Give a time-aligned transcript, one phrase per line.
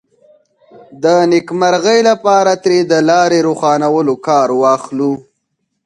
[1.03, 5.13] د نېکمرغۍ لپاره ترې د لارې روښانولو کار واخلو.